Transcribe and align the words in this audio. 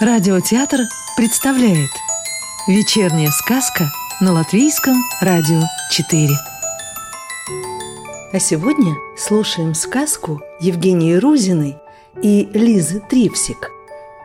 Радиотеатр 0.00 0.82
представляет 1.16 1.90
Вечерняя 2.68 3.30
сказка 3.30 3.86
на 4.20 4.32
Латвийском 4.32 4.94
радио 5.20 5.60
4 5.90 6.28
А 8.32 8.38
сегодня 8.38 8.94
слушаем 9.16 9.74
сказку 9.74 10.40
Евгении 10.60 11.14
Рузиной 11.14 11.78
и 12.22 12.48
Лизы 12.54 13.00
Трипсик 13.10 13.72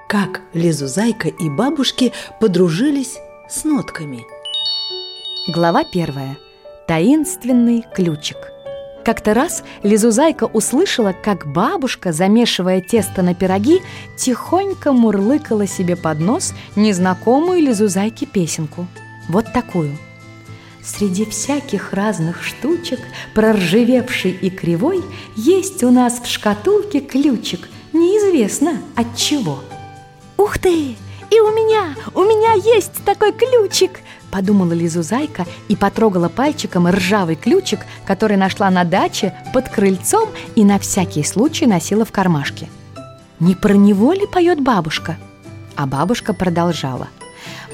Как 0.07 0.41
Лизу 0.53 0.85
Зайка 0.85 1.29
и 1.29 1.49
бабушки 1.49 2.13
подружились 2.39 3.17
с 3.49 3.63
нотками 3.63 4.27
Глава 5.47 5.83
первая. 5.83 6.37
Таинственный 6.87 7.83
ключик. 7.95 8.52
Как-то 9.03 9.33
раз 9.33 9.63
Лизузайка 9.83 10.45
услышала, 10.45 11.13
как 11.13 11.45
бабушка, 11.45 12.13
замешивая 12.13 12.79
тесто 12.79 13.21
на 13.21 13.35
пироги, 13.35 13.81
тихонько 14.15 14.93
мурлыкала 14.93 15.67
себе 15.67 15.97
под 15.97 16.19
нос 16.19 16.53
незнакомую 16.77 17.61
Лизузайке 17.61 18.25
песенку. 18.25 18.87
Вот 19.27 19.51
такую. 19.51 19.97
Среди 20.81 21.25
всяких 21.25 21.93
разных 21.93 22.43
штучек, 22.43 22.99
проржевевший 23.33 24.31
и 24.31 24.49
кривой, 24.49 25.01
есть 25.35 25.83
у 25.83 25.91
нас 25.91 26.21
в 26.21 26.27
шкатулке 26.27 27.01
ключик, 27.01 27.69
неизвестно 27.91 28.81
от 28.95 29.15
чего. 29.17 29.59
Ух 30.37 30.57
ты! 30.59 30.95
И 31.29 31.39
у 31.39 31.51
меня, 31.51 31.95
у 32.13 32.21
меня 32.21 32.53
есть 32.53 33.03
такой 33.05 33.33
ключик! 33.33 33.99
Подумала 34.33 34.73
Лизу 34.73 35.03
Зайка 35.03 35.45
и 35.67 35.75
потрогала 35.75 36.27
пальчиком 36.27 36.87
ржавый 36.89 37.35
ключик, 37.35 37.81
который 38.03 38.35
нашла 38.35 38.71
на 38.71 38.83
даче 38.83 39.31
под 39.53 39.69
крыльцом 39.69 40.27
и 40.55 40.65
на 40.65 40.79
всякий 40.79 41.23
случай 41.23 41.67
носила 41.67 42.03
в 42.03 42.11
кармашке. 42.11 42.67
Не 43.39 43.53
про 43.53 43.73
него 43.73 44.11
ли 44.11 44.25
поет 44.25 44.59
бабушка? 44.59 45.17
А 45.75 45.85
бабушка 45.85 46.33
продолжала. 46.33 47.09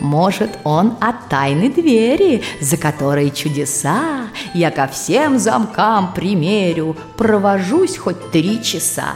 Может, 0.02 0.50
он 0.66 0.98
от 1.00 1.30
тайны 1.30 1.72
двери, 1.72 2.44
за 2.59 2.76
которой 2.76 3.31
чудеса 3.31 4.28
Я 4.53 4.72
ко 4.72 4.88
всем 4.88 5.39
замкам 5.39 6.14
примерю, 6.14 6.98
провожусь 7.16 7.98
хоть 7.98 8.31
три 8.31 8.61
часа. 8.61 9.16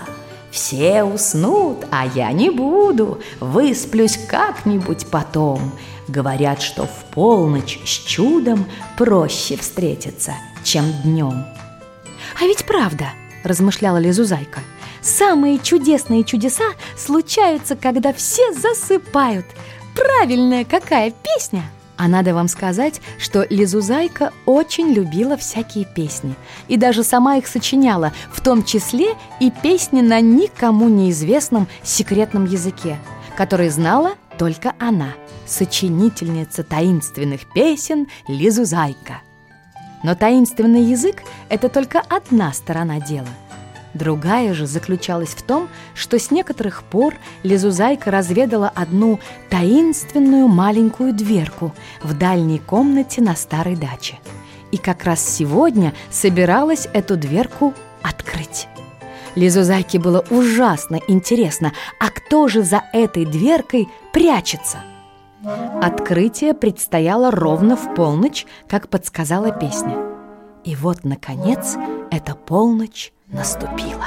Все 0.49 1.03
уснут, 1.03 1.85
а 1.89 2.05
я 2.05 2.31
не 2.31 2.51
буду, 2.51 3.19
высплюсь 3.39 4.17
как-нибудь 4.29 5.07
потом. 5.07 5.71
Говорят, 6.07 6.61
что 6.61 6.85
в 6.85 7.05
полночь 7.11 7.79
с 7.85 7.89
чудом 7.89 8.65
проще 8.97 9.55
встретиться, 9.57 10.33
чем 10.63 10.85
днем. 11.03 11.45
А 12.39 12.45
ведь 12.45 12.65
правда, 12.65 13.09
размышляла 13.43 13.97
Лизузайка, 13.97 14.61
самые 15.01 15.59
чудесные 15.59 16.23
чудеса 16.23 16.65
случаются, 16.97 17.75
когда 17.75 18.13
все 18.13 18.53
засыпают. 18.53 19.45
Правильная 19.95 20.65
какая 20.65 21.11
песня! 21.11 21.63
А 21.95 22.07
надо 22.07 22.33
вам 22.33 22.47
сказать, 22.47 23.01
что 23.19 23.45
Лизузайка 23.49 24.33
очень 24.45 24.91
любила 24.93 25.37
всякие 25.37 25.85
песни 25.85 26.35
и 26.67 26.75
даже 26.75 27.03
сама 27.03 27.37
их 27.37 27.47
сочиняла, 27.47 28.11
в 28.31 28.41
том 28.41 28.63
числе 28.63 29.15
и 29.39 29.51
песни 29.51 30.01
на 30.01 30.19
никому 30.19 30.89
неизвестном 30.89 31.67
секретном 31.83 32.45
языке, 32.45 32.97
который 33.37 33.69
знала 33.69 34.15
только 34.39 34.73
она, 34.79 35.13
сочинительница 35.45 36.63
таинственных 36.63 37.51
песен 37.53 38.07
Лизузайка. 38.27 39.21
Но 40.03 40.15
таинственный 40.15 40.83
язык– 40.83 41.23
это 41.49 41.69
только 41.69 42.01
одна 42.09 42.51
сторона 42.53 42.99
дела– 42.99 43.29
Другая 43.93 44.53
же 44.53 44.65
заключалась 44.65 45.29
в 45.29 45.43
том, 45.43 45.69
что 45.93 46.17
с 46.17 46.31
некоторых 46.31 46.83
пор 46.83 47.15
Лизузайка 47.43 48.09
разведала 48.09 48.71
одну 48.73 49.19
таинственную 49.49 50.47
маленькую 50.47 51.13
дверку 51.13 51.73
в 52.01 52.17
дальней 52.17 52.59
комнате 52.59 53.21
на 53.21 53.35
старой 53.35 53.75
даче. 53.75 54.19
И 54.71 54.77
как 54.77 55.03
раз 55.03 55.23
сегодня 55.23 55.93
собиралась 56.09 56.87
эту 56.93 57.15
дверку 57.15 57.75
открыть. 58.01 58.67
Лизузайке 59.35 59.99
было 59.99 60.25
ужасно 60.31 60.99
интересно, 61.07 61.73
а 61.99 62.09
кто 62.09 62.47
же 62.47 62.63
за 62.63 62.83
этой 62.93 63.25
дверкой 63.25 63.87
прячется? 64.11 64.79
Открытие 65.81 66.53
предстояло 66.53 67.31
ровно 67.31 67.75
в 67.75 67.93
полночь, 67.95 68.45
как 68.67 68.87
подсказала 68.89 69.51
песня. 69.51 69.97
И 70.63 70.75
вот, 70.75 71.03
наконец, 71.03 71.75
эта 72.11 72.35
полночь 72.35 73.11
наступила. 73.27 74.05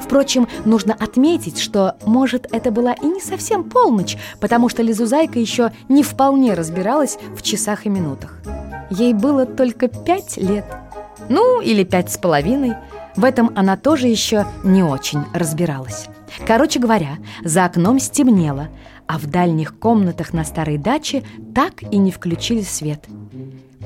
Впрочем, 0.00 0.48
нужно 0.64 0.94
отметить, 0.94 1.58
что, 1.58 1.96
может, 2.06 2.46
это 2.52 2.70
была 2.70 2.94
и 2.94 3.06
не 3.06 3.20
совсем 3.20 3.64
полночь, 3.64 4.16
потому 4.40 4.70
что 4.70 4.82
Лизузайка 4.82 5.38
еще 5.38 5.72
не 5.88 6.02
вполне 6.02 6.54
разбиралась 6.54 7.18
в 7.36 7.42
часах 7.42 7.84
и 7.84 7.90
минутах. 7.90 8.38
Ей 8.90 9.12
было 9.12 9.44
только 9.44 9.88
пять 9.88 10.38
лет. 10.38 10.64
Ну, 11.28 11.60
или 11.60 11.84
пять 11.84 12.10
с 12.10 12.16
половиной. 12.16 12.74
В 13.16 13.24
этом 13.24 13.52
она 13.54 13.76
тоже 13.76 14.08
еще 14.08 14.46
не 14.62 14.82
очень 14.82 15.24
разбиралась. 15.34 16.08
Короче 16.46 16.78
говоря, 16.78 17.18
за 17.44 17.64
окном 17.64 17.98
стемнело, 17.98 18.68
а 19.06 19.18
в 19.18 19.26
дальних 19.26 19.78
комнатах 19.78 20.32
на 20.32 20.44
старой 20.44 20.78
даче 20.78 21.22
так 21.54 21.82
и 21.82 21.96
не 21.98 22.10
включили 22.10 22.62
свет. 22.62 23.04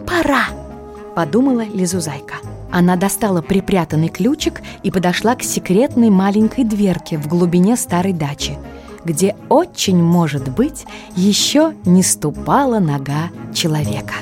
«Пора!»– 0.06 0.46
подумала 1.14 1.64
Лизузайка. 1.64 2.36
Она 2.70 2.96
достала 2.96 3.42
припрятанный 3.42 4.08
ключик 4.08 4.60
и 4.82 4.90
подошла 4.90 5.34
к 5.34 5.42
секретной 5.42 6.10
маленькой 6.10 6.64
дверке 6.64 7.18
в 7.18 7.26
глубине 7.26 7.76
старой 7.76 8.12
дачи, 8.12 8.58
где 9.04 9.34
очень, 9.48 10.02
может 10.02 10.48
быть, 10.48 10.86
еще 11.16 11.74
не 11.84 12.02
ступала 12.02 12.78
нога 12.78 13.30
человека. 13.54 14.14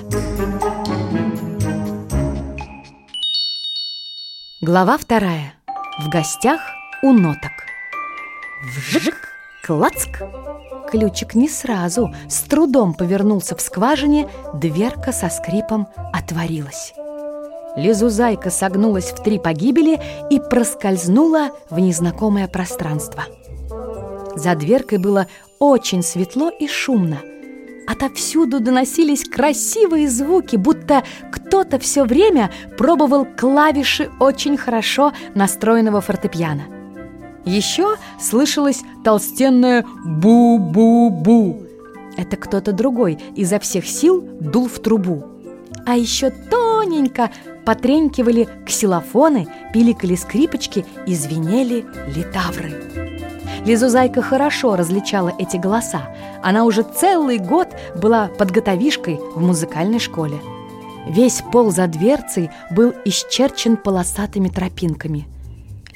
Глава 4.60 4.96
вторая. 4.96 5.54
В 5.98 6.08
гостях 6.08 6.60
у 7.02 7.12
ноток. 7.12 7.65
Вжик, 8.62 9.28
клацк. 9.62 10.22
Ключик 10.90 11.34
не 11.34 11.48
сразу, 11.48 12.14
с 12.28 12.40
трудом 12.42 12.94
повернулся 12.94 13.54
в 13.54 13.60
скважине, 13.60 14.30
дверка 14.54 15.12
со 15.12 15.28
скрипом 15.28 15.88
отворилась. 16.12 16.94
Лизузайка 17.76 18.48
согнулась 18.48 19.10
в 19.12 19.22
три 19.22 19.38
погибели 19.38 20.00
и 20.30 20.40
проскользнула 20.40 21.50
в 21.68 21.78
незнакомое 21.78 22.48
пространство. 22.48 23.24
За 24.36 24.54
дверкой 24.54 24.98
было 24.98 25.26
очень 25.58 26.02
светло 26.02 26.48
и 26.48 26.66
шумно. 26.66 27.18
Отовсюду 27.86 28.60
доносились 28.60 29.28
красивые 29.28 30.08
звуки, 30.08 30.56
будто 30.56 31.04
кто-то 31.30 31.78
все 31.78 32.04
время 32.04 32.50
пробовал 32.78 33.26
клавиши 33.26 34.10
очень 34.18 34.56
хорошо 34.56 35.12
настроенного 35.34 36.00
фортепиано. 36.00 36.85
Еще 37.46 37.96
слышалось 38.20 38.82
толстенное 39.04 39.84
«бу-бу-бу». 40.04 41.62
Это 42.16 42.36
кто-то 42.36 42.72
другой 42.72 43.18
изо 43.36 43.60
всех 43.60 43.86
сил 43.86 44.20
дул 44.40 44.68
в 44.68 44.80
трубу. 44.80 45.24
А 45.86 45.96
еще 45.96 46.30
тоненько 46.30 47.30
потренькивали 47.64 48.48
ксилофоны, 48.66 49.46
пиликали 49.72 50.16
скрипочки 50.16 50.84
и 51.06 51.14
звенели 51.14 51.84
литавры. 52.14 52.72
Лизузайка 53.64 54.22
хорошо 54.22 54.74
различала 54.74 55.32
эти 55.38 55.56
голоса. 55.56 56.02
Она 56.42 56.64
уже 56.64 56.82
целый 56.82 57.38
год 57.38 57.68
была 57.94 58.28
подготовишкой 58.28 59.20
в 59.34 59.40
музыкальной 59.40 60.00
школе. 60.00 60.40
Весь 61.08 61.42
пол 61.52 61.70
за 61.70 61.86
дверцей 61.86 62.50
был 62.72 62.92
исчерчен 63.04 63.76
полосатыми 63.76 64.48
тропинками. 64.48 65.28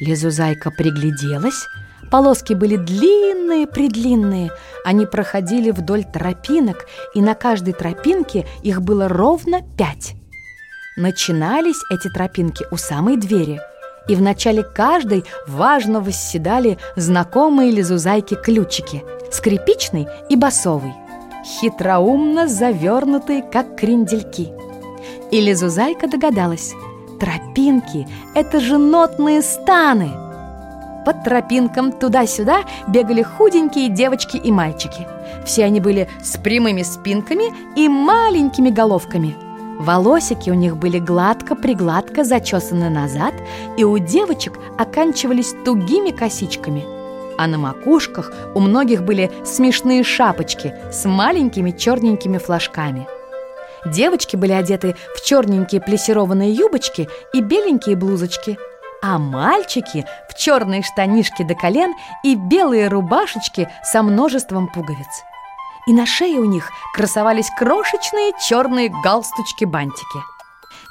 Лизузайка 0.00 0.70
пригляделась. 0.70 1.66
Полоски 2.10 2.54
были 2.54 2.76
длинные-предлинные. 2.76 4.50
Они 4.84 5.06
проходили 5.06 5.70
вдоль 5.70 6.04
тропинок, 6.04 6.86
и 7.14 7.20
на 7.20 7.34
каждой 7.34 7.74
тропинке 7.74 8.46
их 8.62 8.82
было 8.82 9.08
ровно 9.08 9.60
пять. 9.76 10.14
Начинались 10.96 11.80
эти 11.90 12.08
тропинки 12.08 12.64
у 12.70 12.76
самой 12.76 13.16
двери, 13.16 13.60
и 14.08 14.16
в 14.16 14.22
начале 14.22 14.62
каждой 14.62 15.24
важно 15.46 16.00
восседали 16.00 16.78
знакомые 16.96 17.70
лизузайки-ключики, 17.70 19.04
скрипичный 19.30 20.08
и 20.28 20.36
басовый, 20.36 20.94
хитроумно 21.44 22.48
завернутые, 22.48 23.42
как 23.42 23.76
крендельки. 23.78 24.48
И 25.30 25.40
лизузайка 25.40 26.08
догадалась, 26.08 26.72
тропинки– 27.20 28.08
это 28.34 28.58
же 28.58 28.78
нотные 28.78 29.42
станы. 29.42 30.10
По 31.04 31.12
тропинкам 31.12 31.92
туда-сюда 31.92 32.62
бегали 32.88 33.22
худенькие 33.22 33.88
девочки 33.88 34.36
и 34.36 34.50
мальчики. 34.50 35.06
Все 35.44 35.64
они 35.64 35.80
были 35.80 36.08
с 36.22 36.36
прямыми 36.36 36.82
спинками 36.82 37.52
и 37.76 37.88
маленькими 37.88 38.70
головками– 38.70 39.36
Волосики 39.80 40.50
у 40.50 40.54
них 40.54 40.76
были 40.76 40.98
гладко-пригладко 40.98 42.22
зачесаны 42.22 42.90
назад 42.90 43.32
и 43.78 43.84
у 43.84 43.96
девочек 43.96 44.58
оканчивались 44.78 45.54
тугими 45.64 46.10
косичками. 46.10 46.84
а 47.38 47.46
на 47.46 47.56
макушках 47.56 48.30
у 48.54 48.60
многих 48.60 49.02
были 49.02 49.30
смешные 49.46 50.04
шапочки 50.04 50.74
с 50.92 51.08
маленькими 51.08 51.70
черненькими 51.70 52.36
флажками. 52.36 53.08
Девочки 53.86 54.36
были 54.36 54.52
одеты 54.52 54.96
в 55.16 55.24
черненькие 55.24 55.80
плессированные 55.80 56.52
юбочки 56.52 57.08
и 57.32 57.40
беленькие 57.40 57.96
блузочки, 57.96 58.58
а 59.02 59.18
мальчики 59.18 60.04
в 60.28 60.36
черные 60.36 60.82
штанишки 60.82 61.42
до 61.42 61.54
колен 61.54 61.94
и 62.22 62.34
белые 62.34 62.88
рубашечки 62.88 63.68
со 63.82 64.02
множеством 64.02 64.68
пуговиц. 64.68 65.24
И 65.86 65.92
на 65.92 66.04
шее 66.04 66.40
у 66.40 66.44
них 66.44 66.70
красовались 66.94 67.48
крошечные 67.58 68.32
черные 68.46 68.90
галстучки-бантики. 69.02 70.20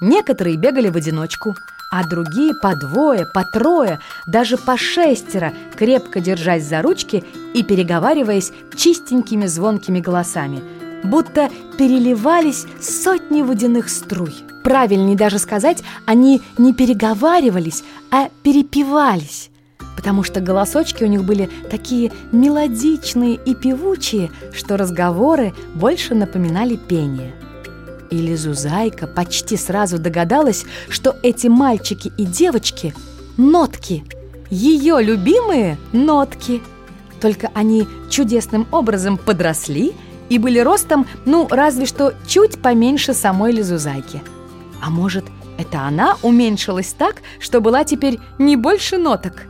Некоторые 0.01 0.57
бегали 0.57 0.89
в 0.89 0.95
одиночку, 0.95 1.53
а 1.91 2.03
другие 2.07 2.53
по 2.55 2.75
двое, 2.75 3.25
по 3.25 3.43
трое, 3.43 3.99
даже 4.27 4.57
по 4.57 4.77
шестеро, 4.77 5.53
крепко 5.77 6.19
держась 6.19 6.63
за 6.63 6.81
ручки 6.81 7.23
и 7.53 7.63
переговариваясь 7.63 8.51
чистенькими 8.75 9.45
звонкими 9.45 9.99
голосами, 9.99 10.61
будто 11.03 11.49
переливались 11.77 12.65
сотни 12.81 13.41
водяных 13.41 13.89
струй. 13.89 14.33
Правильнее 14.63 15.15
даже 15.15 15.39
сказать, 15.39 15.83
они 16.05 16.41
не 16.57 16.73
переговаривались, 16.73 17.83
а 18.11 18.29
перепевались, 18.43 19.49
потому 19.95 20.23
что 20.23 20.41
голосочки 20.41 21.03
у 21.03 21.07
них 21.07 21.23
были 21.23 21.49
такие 21.69 22.11
мелодичные 22.31 23.35
и 23.35 23.55
певучие, 23.55 24.31
что 24.53 24.77
разговоры 24.77 25.53
больше 25.75 26.15
напоминали 26.15 26.75
пение. 26.75 27.33
И 28.11 28.17
Лизузайка 28.17 29.07
почти 29.07 29.55
сразу 29.55 29.99
догадалась, 29.99 30.65
что 30.89 31.15
эти 31.23 31.47
мальчики 31.47 32.11
и 32.17 32.25
девочки– 32.25 32.93
нотки, 33.39 34.03
ее 34.49 35.01
любимые 35.01 35.77
нотки. 35.93 36.61
Только 37.21 37.49
они 37.53 37.87
чудесным 38.09 38.67
образом 38.71 39.17
подросли 39.17 39.93
и 40.29 40.37
были 40.37 40.59
ростом, 40.59 41.07
ну, 41.25 41.47
разве 41.49 41.85
что 41.85 42.13
чуть 42.27 42.61
поменьше 42.61 43.13
самой 43.13 43.51
Лизузайки. 43.51 44.21
А 44.81 44.89
может, 44.89 45.25
это 45.57 45.81
она 45.81 46.17
уменьшилась 46.21 46.93
так, 46.93 47.17
что 47.39 47.61
была 47.61 47.83
теперь 47.83 48.19
не 48.37 48.55
больше 48.55 48.97
ноток? 48.97 49.45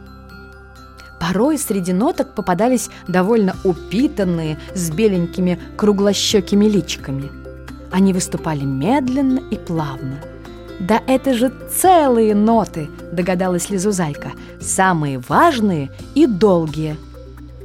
Порой 1.19 1.57
среди 1.57 1.93
ноток 1.93 2.33
попадались 2.33 2.89
довольно 3.07 3.55
упитанные, 3.63 4.57
с 4.73 4.89
беленькими 4.89 5.59
круглощекими 5.75 6.65
личиками– 6.65 7.31
они 7.91 8.13
выступали 8.13 8.63
медленно 8.63 9.39
и 9.49 9.55
плавно. 9.55 10.19
«Да 10.79 11.01
это 11.07 11.33
же 11.33 11.51
целые 11.69 12.35
ноты!»– 12.35 12.89
догадалась 13.11 13.69
Лизузайка. 13.69 14.31
«Самые 14.61 15.19
важные 15.27 15.91
и 16.15 16.25
долгие. 16.25 16.95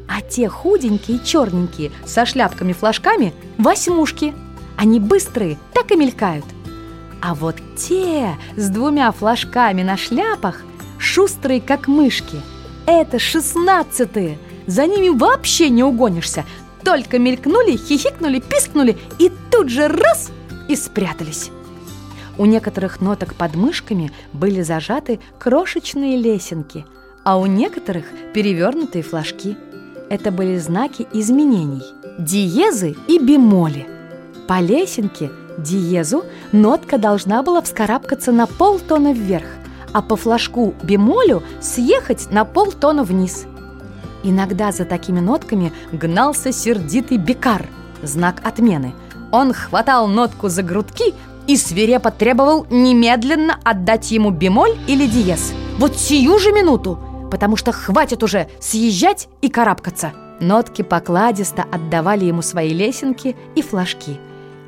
А 0.08 0.20
те 0.20 0.48
худенькие 0.48 1.18
черненькие 1.18 1.92
со 2.04 2.24
шляпками-флажками– 2.26 3.32
восьмушки. 3.58 4.34
Они 4.76 5.00
быстрые, 5.00 5.58
так 5.72 5.92
и 5.92 5.96
мелькают. 5.96 6.44
А 7.22 7.34
вот 7.34 7.56
те 7.76 8.36
с 8.56 8.68
двумя 8.68 9.10
флажками 9.12 9.82
на 9.82 9.96
шляпах– 9.96 10.62
шустрые, 10.98 11.60
как 11.60 11.88
мышки. 11.88 12.40
Это 12.86 13.18
шестнадцатые. 13.18 14.38
За 14.66 14.86
ними 14.86 15.08
вообще 15.08 15.68
не 15.68 15.84
угонишься, 15.84 16.44
только 16.84 17.18
мелькнули, 17.18 17.76
хихикнули, 17.76 18.40
пискнули 18.40 18.96
и 19.18 19.30
тут 19.50 19.68
же 19.68 19.88
раз 19.88 20.30
и 20.68 20.76
спрятались. 20.76 21.50
У 22.36 22.46
некоторых 22.46 23.00
ноток 23.00 23.34
под 23.34 23.54
мышками 23.54 24.10
были 24.32 24.62
зажаты 24.62 25.20
крошечные 25.38 26.16
лесенки, 26.16 26.84
а 27.24 27.38
у 27.38 27.46
некоторых 27.46 28.06
перевернутые 28.32 29.02
флажки. 29.02 29.56
Это 30.10 30.30
были 30.30 30.58
знаки 30.58 31.06
изменений– 31.12 31.82
диезы 32.18 32.96
и 33.08 33.18
бемоли. 33.18 33.86
По 34.46 34.60
лесенке 34.60 35.30
диезу 35.58 36.24
нотка 36.52 36.98
должна 36.98 37.42
была 37.42 37.62
вскарабкаться 37.62 38.32
на 38.32 38.46
полтона 38.46 39.12
вверх, 39.12 39.46
а 39.92 40.02
по 40.02 40.16
флажку 40.16 40.74
бемолю 40.82 41.42
съехать 41.60 42.30
на 42.30 42.44
полтона 42.44 43.04
вниз– 43.04 43.46
Иногда 44.24 44.72
за 44.72 44.86
такими 44.86 45.20
нотками 45.20 45.70
гнался 45.92 46.50
сердитый 46.50 47.18
бекар, 47.18 47.68
знак 48.02 48.40
отмены. 48.42 48.94
Он 49.30 49.52
хватал 49.52 50.08
нотку 50.08 50.48
за 50.48 50.62
грудки 50.62 51.14
и 51.46 51.56
свирепо 51.58 52.10
требовал 52.10 52.66
немедленно 52.70 53.58
отдать 53.62 54.10
ему 54.10 54.30
бемоль 54.30 54.76
или 54.88 55.06
диез. 55.06 55.52
Вот 55.78 55.96
сию 55.96 56.38
же 56.38 56.52
минуту, 56.52 56.98
потому 57.34 57.56
что 57.56 57.72
хватит 57.72 58.22
уже 58.22 58.46
съезжать 58.60 59.26
и 59.42 59.48
карабкаться. 59.48 60.12
Нотки 60.38 60.82
покладисто 60.82 61.64
отдавали 61.64 62.26
ему 62.26 62.42
свои 62.42 62.72
лесенки 62.72 63.34
и 63.56 63.60
флажки. 63.60 64.20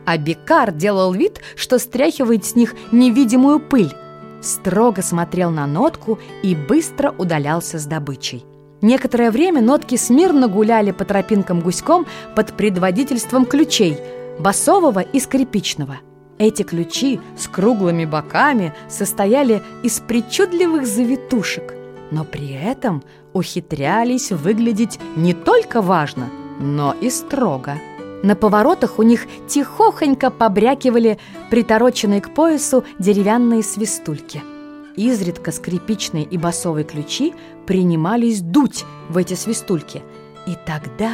А 0.05 0.19
Бекар 0.19 0.73
делал 0.73 1.13
вид, 1.13 1.39
что 1.55 1.79
стряхивает 1.79 2.45
с 2.45 2.57
них 2.57 2.75
невидимую 2.91 3.61
пыль, 3.61 3.95
строго 4.43 5.01
смотрел 5.03 5.53
на 5.53 5.69
нотку 5.69 6.19
и 6.43 6.57
быстро 6.57 7.15
удалялся 7.17 7.79
с 7.79 7.87
добычей. 7.87 8.45
Некоторое 8.83 9.31
время 9.31 9.63
нотки 9.63 9.95
смирно 9.95 10.49
гуляли 10.49 10.91
по 10.91 11.05
тропинкам 11.05 11.61
гуськом 11.61 12.05
под 12.35 12.53
предводительством 12.55 13.47
ключей– 13.47 13.97
басового 14.41 15.03
и 15.03 15.21
скрипичного. 15.21 15.99
Эти 16.39 16.65
ключи 16.65 17.21
с 17.39 17.47
круглыми 17.47 18.07
боками 18.07 18.75
состояли 18.89 19.63
из 19.85 20.01
причудливых 20.01 20.85
завитушек, 20.85 21.76
но 22.11 22.25
при 22.25 22.53
этом 22.53 23.03
ухитрялись 23.33 24.33
выглядеть 24.33 24.99
не 25.17 25.35
только 25.35 25.83
важно, 25.83 26.29
но 26.61 26.95
и 27.01 27.11
строго. 27.11 27.75
На 28.23 28.35
поворотах 28.35 28.99
у 28.99 29.03
них 29.03 29.27
тихохонько 29.47 30.31
побрякивали 30.31 31.19
притороченные 31.51 32.21
к 32.21 32.35
поясу 32.35 32.85
деревянные 32.99 33.63
свистульки– 33.63 34.43
Изредка 34.97 35.53
скрипичные 35.53 36.25
и 36.25 36.39
басовые 36.39 36.85
ключи 36.85 37.35
принимались 37.67 38.41
дуть 38.41 38.85
в 39.11 39.19
эти 39.19 39.35
свистульки. 39.35 40.03
И 40.47 40.57
тогда 40.65 41.13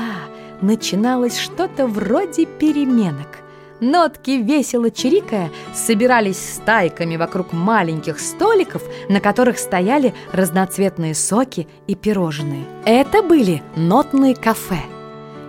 начиналось 0.61 1.37
что-то 1.37 1.88
вроде 1.88 2.47
переменок. 2.47 3.42
Нотки, 3.82 4.31
весело 4.31 4.93
чирикая, 4.93 5.50
собирались 5.75 6.38
стайками 6.55 7.17
вокруг 7.17 7.52
маленьких 7.52 8.20
столиков, 8.20 8.81
на 9.08 9.19
которых 9.19 9.58
стояли 9.58 10.14
разноцветные 10.32 11.17
соки 11.17 11.66
и 11.88 11.97
пирожные. 11.97 12.64
Это 12.85 13.25
были 13.25 13.61
нотные 13.75 14.37
кафе. 14.37 14.78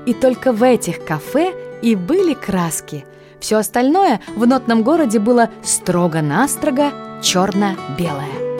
И 0.07 0.15
только 0.15 0.51
в 0.51 0.63
этих 0.63 1.05
кафе 1.05 1.53
и 1.83 1.95
были 1.95 2.33
краски. 2.33 3.05
Все 3.39 3.57
остальное 3.57 4.19
в 4.35 4.47
нотном 4.47 4.81
городе 4.81 5.19
было 5.19 5.51
строго-настрого 5.61 7.21
черно-белое. 7.21 8.52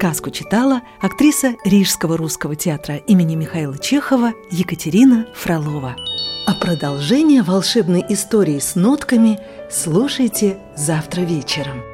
Сказку 0.00 0.30
читала 0.30 0.80
актриса 0.98 1.56
Рижского 1.62 2.16
русского 2.16 2.56
театра 2.56 2.96
имени 2.96 3.34
Михаила 3.34 3.76
Чехова 3.76 4.32
Екатерина 4.50 5.26
Фролова. 5.34 5.94
А 6.46 6.54
продолжение 6.54 7.42
волшебной 7.42 8.02
истории 8.08 8.60
с 8.60 8.76
нотками 8.76 9.38
слушайте 9.70 10.56
завтра 10.74 11.20
вечером. 11.20 11.89